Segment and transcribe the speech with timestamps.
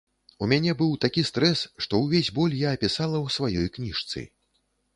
[0.45, 4.27] У мяне быў такі стрэс, што ўвесь боль я апісала ў сваёй кніжцы.